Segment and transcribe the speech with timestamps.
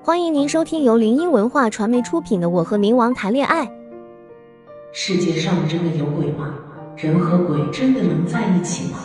[0.00, 3.66] 欢迎您收听由林音文化传媒出品的《我和冥王谈恋爱》。
[4.92, 6.54] 世界上真的有鬼吗？
[6.96, 8.98] 人和鬼真的能在一起吗？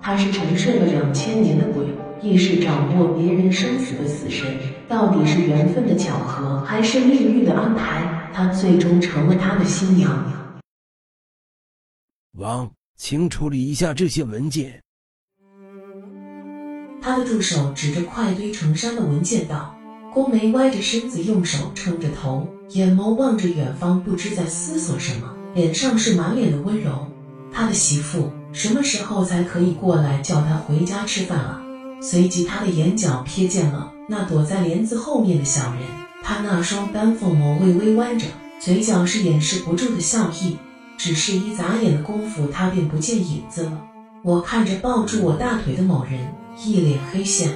[0.00, 1.86] 他是沉睡了两千年的鬼，
[2.22, 4.56] 亦是掌握别人生死的死神。
[4.88, 8.30] 到底是缘分的巧合，还是命运的安排？
[8.32, 10.32] 他最终成了他的新娘。
[12.38, 14.80] 王，请处理一下这些文件。
[17.02, 19.74] 他的助手指着快堆成山的文件道。
[20.16, 27.06] 宫梅歪着身子，用手撑着头，眼眸望着远方，不知在思索什么，脸上是满脸的温柔。
[27.52, 31.62] 他的媳妇什么时候才可以过来叫他回家吃饭啊？
[32.00, 35.82] 随即，他的眼角瞥见了那躲在帘子后面的小人，
[36.22, 38.24] 他那双丹凤眸微微弯着，
[38.58, 40.56] 嘴角是掩饰不住的笑意。
[40.96, 43.82] 只是一眨眼的功夫，他便不见影子了。
[44.22, 46.32] 我看着抱住我大腿的某人，
[46.64, 47.50] 一脸黑线，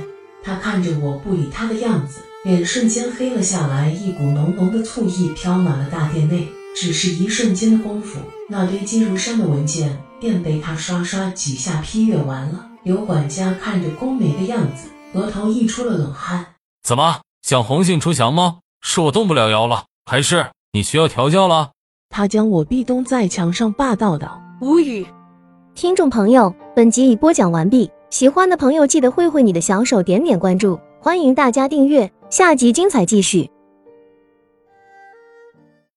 [0.44, 2.20] 他看着我不理他的样子。
[2.42, 6.48] 脸瞬间黑了下来，一股浓浓的醋意飘满了大殿内。
[6.74, 12.66] 只是一瞬间的功夫，那堆积如山的文件便被他刷刷几下批阅完了。
[12.82, 16.46] 刘管家看着宫梅的样子，额头溢出了冷汗。
[16.82, 18.60] 怎么想红杏出墙吗？
[18.80, 21.72] 是我动不了腰了，还是你需要调教了？
[22.08, 25.06] 他将我壁咚在墙上，霸道道：“无语。”
[25.74, 30.78] 听众朋友，本集已播讲完毕，喜欢的朋友记得挥挥你的小手，点点关注。
[31.02, 33.50] 欢迎大家订阅，下集精彩继续。